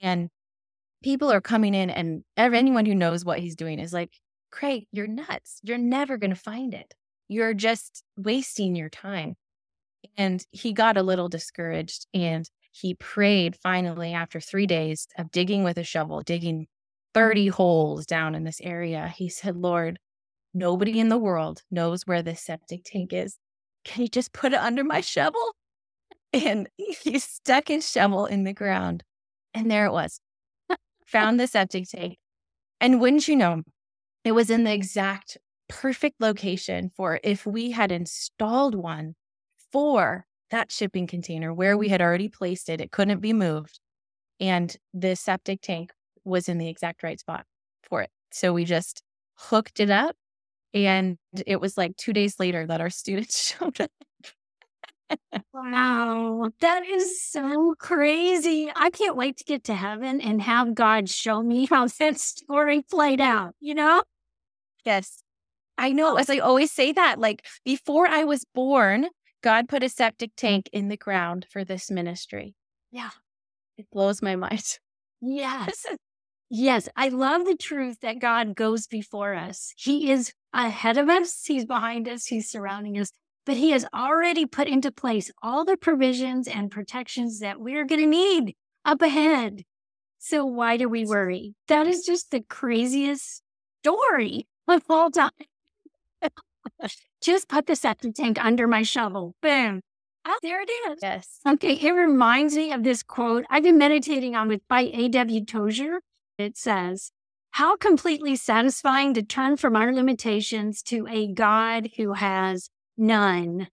[0.00, 0.30] And
[1.02, 4.18] people are coming in, and anyone who knows what he's doing is like,
[4.50, 5.60] Craig, you're nuts.
[5.62, 6.94] You're never going to find it.
[7.28, 9.36] You're just wasting your time.
[10.16, 15.64] And he got a little discouraged and he prayed finally after three days of digging
[15.64, 16.66] with a shovel, digging
[17.14, 17.50] 30 mm.
[17.50, 19.08] holes down in this area.
[19.08, 19.98] He said, Lord,
[20.54, 23.36] Nobody in the world knows where this septic tank is.
[23.84, 25.54] Can you just put it under my shovel?
[26.32, 29.04] And he stuck his shovel in the ground.
[29.54, 30.20] And there it was.
[31.06, 32.18] Found the septic tank.
[32.80, 33.62] And wouldn't you know,
[34.28, 35.38] it was in the exact
[35.70, 39.14] perfect location for if we had installed one
[39.72, 42.78] for that shipping container where we had already placed it.
[42.78, 43.80] It couldn't be moved.
[44.38, 45.92] And the septic tank
[46.24, 47.46] was in the exact right spot
[47.88, 48.10] for it.
[48.30, 49.02] So we just
[49.34, 50.14] hooked it up
[50.74, 53.90] and it was like two days later that our students showed up.
[55.54, 58.70] wow, that is so crazy.
[58.76, 62.82] I can't wait to get to heaven and have God show me how that story
[62.82, 64.02] played out, you know?
[64.84, 65.22] Yes.
[65.76, 66.14] I know.
[66.14, 66.16] Oh.
[66.16, 69.08] As I always say that, like before I was born,
[69.42, 72.54] God put a septic tank in the ground for this ministry.
[72.90, 73.10] Yeah.
[73.76, 74.78] It blows my mind.
[75.20, 75.86] Yes.
[76.50, 76.88] Yes.
[76.96, 79.74] I love the truth that God goes before us.
[79.76, 83.12] He is ahead of us, He's behind us, He's surrounding us,
[83.44, 88.00] but He has already put into place all the provisions and protections that we're going
[88.00, 89.64] to need up ahead.
[90.18, 91.54] So why do we worry?
[91.68, 93.42] That is just the craziest
[93.82, 95.30] story of all time.
[97.22, 99.34] just put the septic tank under my shovel.
[99.42, 99.80] Boom.
[100.24, 100.98] Oh, there it is.
[101.02, 101.40] Yes.
[101.46, 101.74] Okay.
[101.74, 105.44] It reminds me of this quote I've been meditating on with by A.W.
[105.44, 106.00] Tozer.
[106.36, 107.10] It says,
[107.52, 113.68] how completely satisfying to turn from our limitations to a God who has none.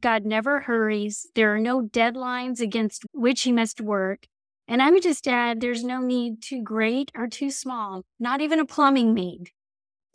[0.00, 1.26] God never hurries.
[1.34, 4.26] There are no deadlines against which he must work.
[4.66, 8.60] And I would just add, there's no need too great or too small, not even
[8.60, 9.50] a plumbing need.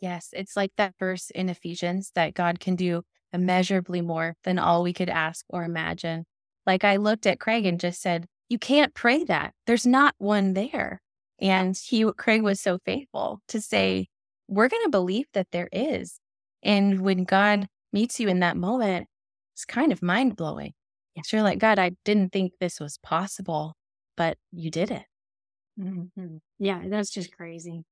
[0.00, 4.82] Yes, it's like that verse in Ephesians that God can do immeasurably more than all
[4.82, 6.24] we could ask or imagine.
[6.66, 9.54] Like I looked at Craig and just said, You can't pray that.
[9.66, 11.00] There's not one there.
[11.40, 14.08] And he, Craig was so faithful to say,
[14.48, 16.20] we're going to believe that there is.
[16.62, 19.08] And when God meets you in that moment,
[19.54, 20.72] it's kind of mind blowing.
[21.14, 21.22] Yeah.
[21.24, 23.74] So you're like, God, I didn't think this was possible,
[24.16, 25.04] but you did it.
[25.80, 26.36] Mm-hmm.
[26.58, 27.84] Yeah, that's just crazy.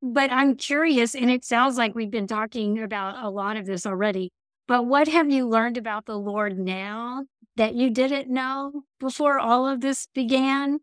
[0.00, 3.84] But I'm curious, and it sounds like we've been talking about a lot of this
[3.84, 4.30] already.
[4.68, 7.24] But what have you learned about the Lord now
[7.56, 10.78] that you didn't know before all of this began?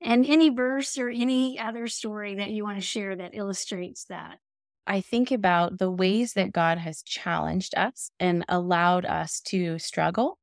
[0.00, 4.38] And any verse or any other story that you want to share that illustrates that.
[4.86, 10.38] I think about the ways that God has challenged us and allowed us to struggle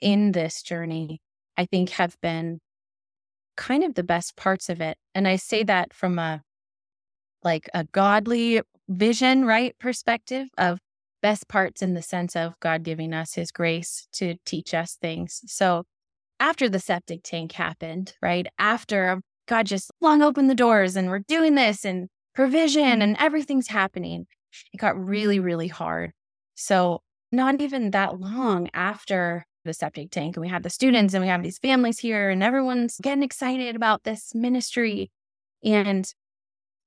[0.00, 1.20] in this journey,
[1.56, 2.60] I think have been
[3.56, 4.98] kind of the best parts of it.
[5.14, 6.42] And I say that from a
[7.46, 9.78] like a godly vision, right?
[9.78, 10.80] Perspective of
[11.22, 15.42] best parts in the sense of God giving us his grace to teach us things.
[15.46, 15.84] So
[16.40, 18.48] after the septic tank happened, right?
[18.58, 23.68] After God just flung open the doors and we're doing this and provision and everything's
[23.68, 24.26] happening,
[24.72, 26.10] it got really, really hard.
[26.56, 31.22] So, not even that long after the septic tank, and we have the students and
[31.22, 35.10] we have these families here, and everyone's getting excited about this ministry.
[35.62, 36.10] And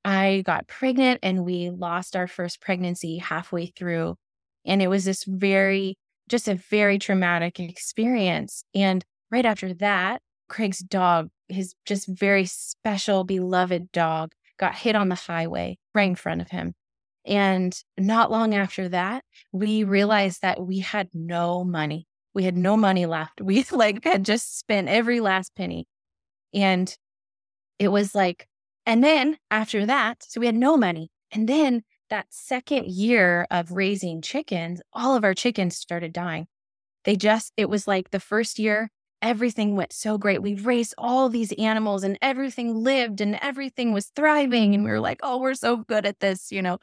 [0.05, 4.15] I got pregnant, and we lost our first pregnancy halfway through.
[4.65, 5.97] And it was this very,
[6.29, 8.63] just a very traumatic experience.
[8.73, 15.09] And right after that, Craig's dog, his just very special, beloved dog, got hit on
[15.09, 16.73] the highway right in front of him.
[17.25, 22.07] And not long after that, we realized that we had no money.
[22.33, 23.41] We had no money left.
[23.41, 25.87] We like had just spent every last penny.
[26.53, 26.93] And
[27.77, 28.47] it was like,
[28.89, 31.11] and then after that, so we had no money.
[31.31, 36.47] And then that second year of raising chickens, all of our chickens started dying.
[37.05, 38.89] They just, it was like the first year,
[39.21, 40.41] everything went so great.
[40.41, 44.73] We raised all these animals and everything lived and everything was thriving.
[44.73, 46.79] And we were like, oh, we're so good at this, you know.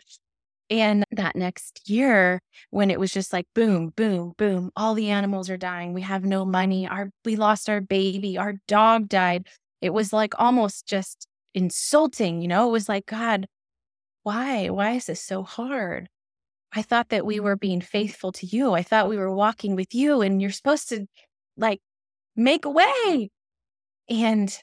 [0.70, 2.40] And that next year,
[2.70, 5.92] when it was just like boom, boom, boom, all the animals are dying.
[5.92, 6.86] We have no money.
[6.86, 8.38] Our we lost our baby.
[8.38, 9.48] Our dog died.
[9.80, 12.68] It was like almost just insulting, you know?
[12.68, 13.48] It was like, God,
[14.22, 14.68] why?
[14.68, 16.08] Why is this so hard?
[16.72, 17.44] I thought that we mm-hmm.
[17.44, 18.74] were being faithful to you.
[18.74, 21.06] I thought we were walking with you and you're supposed to
[21.56, 21.80] like
[22.36, 23.30] make a way.
[24.08, 24.56] And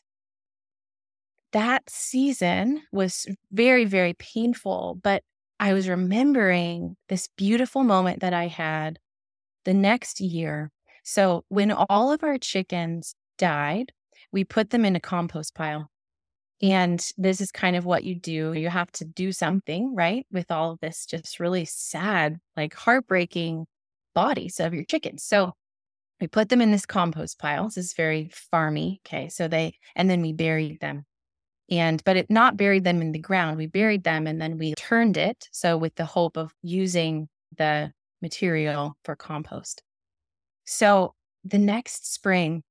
[1.52, 5.24] that season was very, very painful, but
[5.60, 9.00] I was remembering this beautiful moment that I had
[9.66, 10.72] the next year.
[11.04, 13.92] So, when all of our chickens died,
[14.32, 15.90] we put them in a compost pile.
[16.64, 18.54] And this is kind of what you do.
[18.54, 20.26] You have to do something, right?
[20.32, 23.68] With all of this just really sad, like heartbreaking
[24.16, 25.24] bodies of your chickens.
[25.24, 25.54] So,
[26.22, 27.66] we put them in this compost pile.
[27.66, 29.00] This is very farmy.
[29.06, 29.28] Okay.
[29.30, 31.06] So, they, and then we buried them
[31.70, 34.74] and but it not buried them in the ground we buried them and then we
[34.76, 39.82] turned it so with the hope of using the material for compost
[40.66, 42.64] so the next spring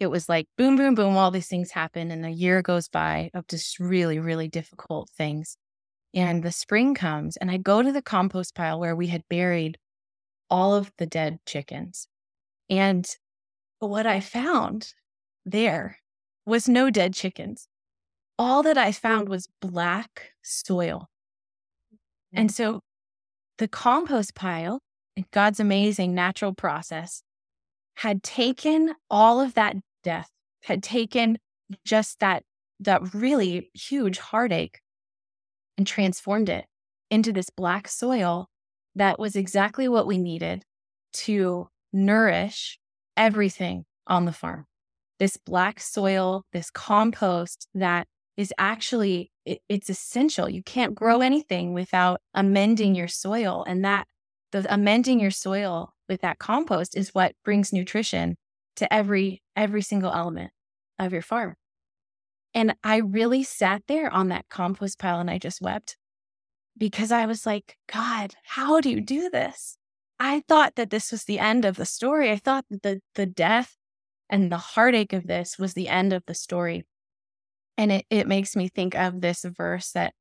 [0.00, 3.30] it was like boom boom boom all these things happen and a year goes by
[3.34, 5.56] of just really really difficult things
[6.12, 9.78] and the spring comes and i go to the compost pile where we had buried
[10.48, 12.08] all of the dead chickens
[12.68, 13.16] and
[13.78, 14.94] what i found
[15.46, 15.98] there
[16.44, 17.68] was no dead chickens
[18.40, 21.10] all that I found was black soil.
[22.32, 22.52] And mm.
[22.52, 22.80] so
[23.58, 24.80] the compost pile,
[25.30, 27.22] God's amazing natural process,
[27.96, 30.30] had taken all of that death,
[30.64, 31.38] had taken
[31.84, 32.42] just that
[32.80, 34.80] that really huge heartache
[35.76, 36.64] and transformed it
[37.10, 38.48] into this black soil
[38.94, 40.64] that was exactly what we needed
[41.12, 42.78] to nourish
[43.16, 44.66] everything on the farm.
[45.18, 50.48] This black soil, this compost that is actually it, it's essential.
[50.48, 54.06] You can't grow anything without amending your soil and that
[54.52, 58.36] the amending your soil with that compost is what brings nutrition
[58.80, 60.50] to every every single element
[60.98, 61.54] of your farm.
[62.52, 65.96] And I really sat there on that compost pile and I just wept
[66.76, 69.76] because I was like, God, how do you do this?
[70.18, 72.30] I thought that this was the end of the story.
[72.30, 73.76] I thought that the, the death
[74.28, 76.84] and the heartache of this was the end of the story.
[77.78, 80.14] And it, it makes me think of this verse that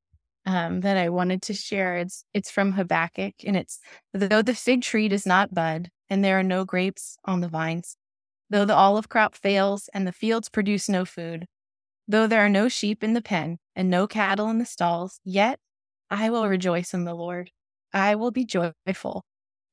[0.45, 1.97] um, that I wanted to share.
[1.97, 3.79] It's it's from Habakkuk, and it's
[4.13, 7.97] though the fig tree does not bud, and there are no grapes on the vines,
[8.49, 11.45] though the olive crop fails, and the fields produce no food,
[12.07, 15.59] though there are no sheep in the pen, and no cattle in the stalls, yet
[16.09, 17.51] I will rejoice in the Lord.
[17.93, 19.23] I will be joyful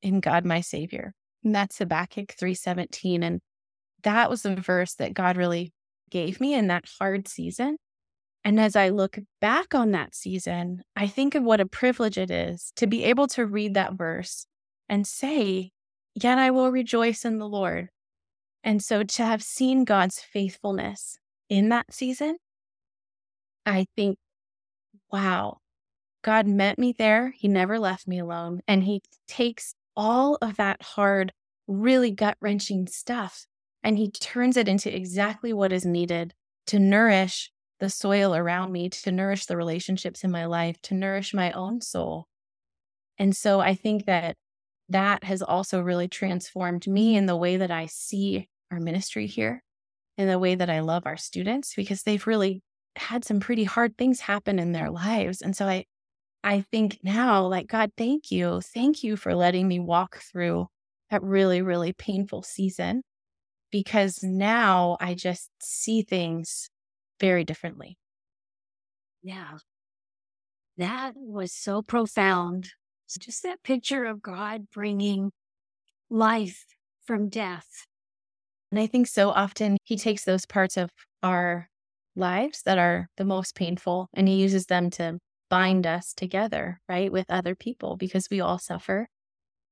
[0.01, 1.13] in God my Savior.
[1.43, 3.23] And that's Habakkuk 3:17.
[3.23, 3.41] And
[4.03, 5.73] that was a verse that God really
[6.09, 7.77] gave me in that hard season.
[8.43, 12.31] And as I look back on that season, I think of what a privilege it
[12.31, 14.45] is to be able to read that verse
[14.87, 15.71] and say,
[16.15, 17.89] Yet I will rejoice in the Lord.
[18.67, 21.17] And so to have seen God's faithfulness
[21.49, 22.37] in that season,
[23.65, 24.17] I think,
[25.11, 25.57] wow,
[26.21, 27.33] God met me there.
[27.35, 28.59] He never left me alone.
[28.67, 31.31] And He takes all of that hard,
[31.65, 33.47] really gut wrenching stuff
[33.87, 36.33] and he turns it into exactly what is needed
[36.65, 41.33] to nourish the soil around me, to nourish the relationships in my life, to nourish
[41.33, 42.27] my own soul.
[43.17, 44.35] And so I think that
[44.89, 49.63] that has also really transformed me in the way that I see our ministry here,
[50.17, 52.61] in the way that I love our students, because they've really
[52.95, 55.41] had some pretty hard things happen in their lives.
[55.41, 55.85] And so I,
[56.43, 58.61] I think now, like, God, thank you.
[58.61, 60.67] Thank you for letting me walk through
[61.09, 63.03] that really, really painful season
[63.71, 66.69] because now I just see things
[67.19, 67.97] very differently.
[69.23, 69.57] Yeah.
[70.77, 72.69] That was so profound.
[73.19, 75.31] Just that picture of God bringing
[76.09, 76.65] life
[77.05, 77.85] from death.
[78.71, 80.89] And I think so often he takes those parts of
[81.23, 81.69] our
[82.15, 87.11] lives that are the most painful and he uses them to bind us together, right,
[87.11, 89.07] with other people because we all suffer.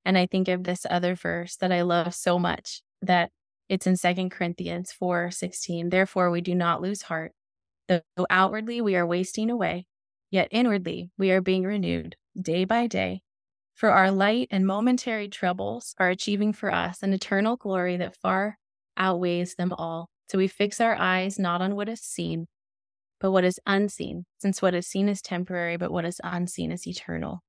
[0.05, 3.31] And I think of this other verse that I love so much that
[3.67, 5.89] it's in Second Corinthians 4 16.
[5.89, 7.31] Therefore, we do not lose heart.
[7.87, 9.85] Though outwardly we are wasting away,
[10.31, 13.21] yet inwardly we are being renewed day by day.
[13.73, 18.57] For our light and momentary troubles are achieving for us an eternal glory that far
[18.97, 20.09] outweighs them all.
[20.29, 22.47] So we fix our eyes not on what is seen,
[23.19, 26.87] but what is unseen, since what is seen is temporary, but what is unseen is
[26.87, 27.41] eternal.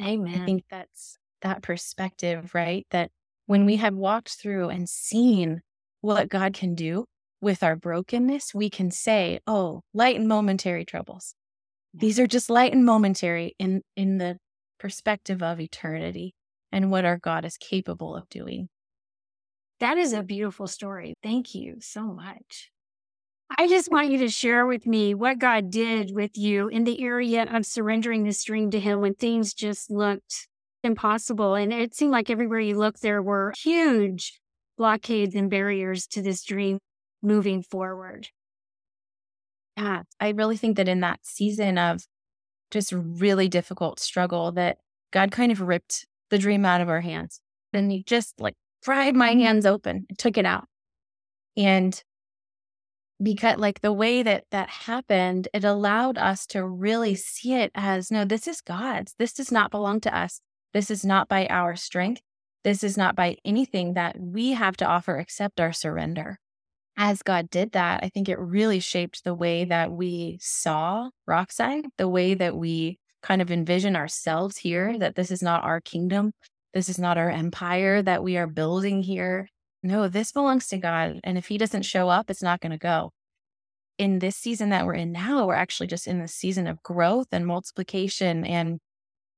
[0.00, 0.42] Amen.
[0.42, 2.86] I think that's that perspective, right?
[2.90, 3.10] That
[3.46, 5.60] when we have walked through and seen
[6.00, 7.04] what God can do
[7.40, 11.34] with our brokenness, we can say, oh, light and momentary troubles.
[11.94, 14.38] These are just light and momentary in, in the
[14.78, 16.34] perspective of eternity
[16.70, 18.68] and what our God is capable of doing.
[19.80, 21.14] That is a beautiful story.
[21.22, 22.70] Thank you so much.
[23.56, 27.02] I just want you to share with me what God did with you in the
[27.02, 30.48] area of surrendering this dream to Him when things just looked
[30.84, 31.54] impossible.
[31.54, 34.38] And it seemed like everywhere you looked, there were huge
[34.76, 36.78] blockades and barriers to this dream
[37.22, 38.28] moving forward.
[39.76, 42.02] Yeah, I really think that in that season of
[42.70, 44.78] just really difficult struggle, that
[45.10, 47.40] God kind of ripped the dream out of our hands.
[47.72, 49.40] And He just like pried my mm-hmm.
[49.40, 50.64] hands open and took it out.
[51.56, 52.00] And
[53.22, 58.10] because like the way that that happened, it allowed us to really see it as
[58.10, 59.14] no, this is God's.
[59.18, 60.40] This does not belong to us.
[60.72, 62.22] This is not by our strength.
[62.64, 66.38] This is not by anything that we have to offer except our surrender.
[66.96, 71.84] As God did that, I think it really shaped the way that we saw Rockside,
[71.96, 76.32] the way that we kind of envision ourselves here, that this is not our kingdom.
[76.74, 79.48] This is not our empire that we are building here.
[79.82, 81.20] No, this belongs to God.
[81.24, 83.12] And if He doesn't show up, it's not going to go.
[83.96, 87.28] In this season that we're in now, we're actually just in the season of growth
[87.32, 88.44] and multiplication.
[88.44, 88.78] And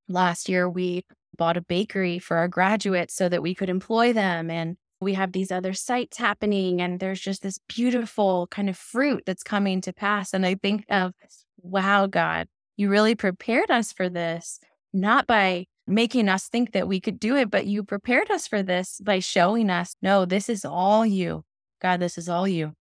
[0.09, 1.05] last year, we
[1.37, 4.51] bought a bakery for our graduates so that we could employ them.
[4.51, 9.23] And we have these other sites happening, and there's just this beautiful kind of fruit
[9.25, 10.35] that's coming to pass.
[10.35, 11.15] And I think of,
[11.63, 14.61] wow, God, you really prepared us for this,
[14.93, 18.63] not by making us think that we could do it, but you prepared us for
[18.63, 21.45] this by showing us, no, this is all you.
[21.83, 22.73] God, this is all you.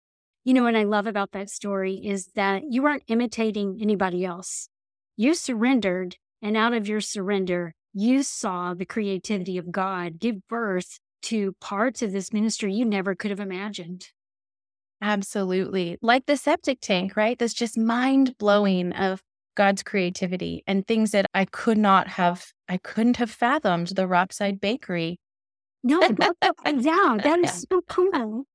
[0.44, 4.70] You know what I love about that story is that you weren't imitating anybody else.
[5.18, 11.00] You surrendered, and out of your surrender, you saw the creativity of God give birth
[11.24, 14.08] to parts of this ministry you never could have imagined.
[15.02, 15.98] Absolutely.
[16.02, 17.38] Like the septic tank, right?
[17.38, 19.22] That's just mind blowing of
[19.60, 24.62] God's creativity and things that I could not have, I couldn't have fathomed the Rockside
[24.62, 25.20] Bakery.
[25.84, 26.00] No,
[26.66, 28.46] yeah, that is so cool.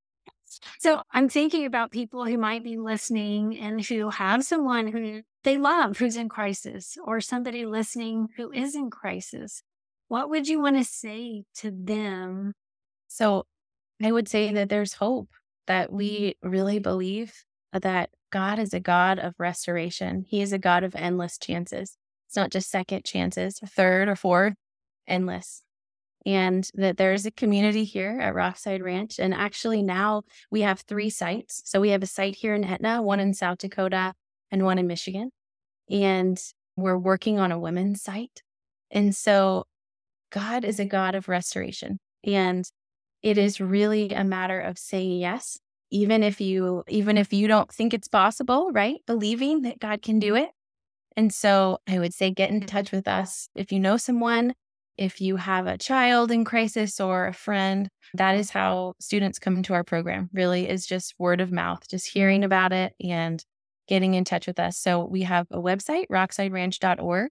[0.78, 5.58] So I'm thinking about people who might be listening and who have someone who they
[5.58, 9.62] love who's in crisis or somebody listening who is in crisis.
[10.08, 12.54] What would you want to say to them?
[13.08, 13.44] So
[14.02, 15.28] I would say that there's hope,
[15.66, 15.96] that mm-hmm.
[15.98, 17.44] we really believe
[17.74, 20.26] that God is a God of restoration.
[20.28, 21.96] He is a God of endless chances.
[22.26, 24.54] It's not just second chances, third or fourth,
[25.08, 25.62] endless
[26.26, 29.18] and that there is a community here at Rockside Ranch.
[29.18, 31.62] And actually, now we have three sites.
[31.64, 34.14] So we have a site here in Etna, one in South Dakota,
[34.50, 35.30] and one in Michigan.
[35.90, 36.38] And
[36.76, 38.42] we're working on a women's site.
[38.90, 39.64] And so
[40.30, 41.98] God is a God of restoration.
[42.24, 42.64] And
[43.22, 45.58] it is really a matter of saying yes,
[45.94, 48.96] even if you even if you don't think it's possible, right?
[49.06, 50.44] Believing that God can do mm-hmm.
[50.44, 50.50] it.
[51.16, 52.66] And so I would say get in mm-hmm.
[52.66, 53.48] touch with us.
[53.54, 54.54] If you know someone
[54.96, 58.58] if you have a child in crisis or a friend, that is mm-hmm.
[58.58, 62.72] how students come into our program, really, is just word of mouth, just hearing about
[62.72, 63.44] it and
[63.88, 64.78] getting in touch with us.
[64.78, 67.30] So we have a website, rocksideranch.org,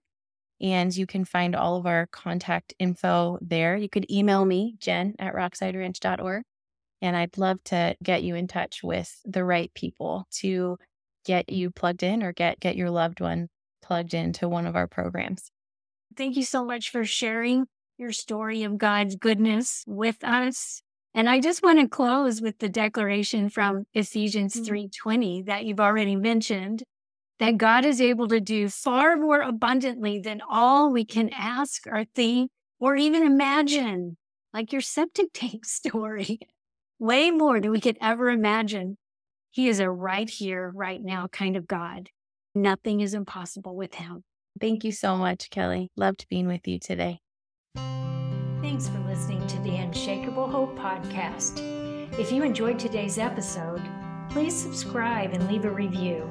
[0.60, 3.76] and you can find all of our contact info there.
[3.76, 6.44] You could email me, jen at rocksideranch.org,
[7.04, 10.78] and I'd love to get you in touch with the right people to
[11.26, 13.48] get you plugged in or get get your loved one
[13.82, 15.50] plugged into one of our programs.
[16.16, 17.66] Thank you so much for sharing
[17.98, 20.80] your story of God's goodness with us.
[21.12, 25.44] And I just want to close with the declaration from Ephesians 3:20 mm-hmm.
[25.44, 26.84] that you've already mentioned
[27.38, 32.06] that God is able to do far more abundantly than all we can ask or
[32.14, 32.50] think
[32.80, 34.16] or even imagine,
[34.54, 36.38] like your septic tank story.
[37.04, 38.96] Way more than we could ever imagine.
[39.50, 42.08] He is a right here, right now kind of God.
[42.54, 44.24] Nothing is impossible with him.
[44.58, 45.90] Thank you so much, Kelly.
[45.96, 47.20] Loved being with you today.
[48.62, 51.60] Thanks for listening to the Unshakable Hope podcast.
[52.18, 53.82] If you enjoyed today's episode,
[54.30, 56.28] please subscribe and leave a review.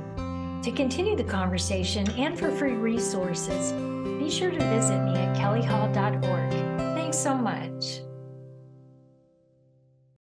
[0.63, 3.73] To continue the conversation and for free resources,
[4.19, 6.51] be sure to visit me at kellyhall.org.
[6.95, 7.99] Thanks so much.